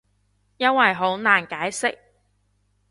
[0.57, 1.95] 因為好難解釋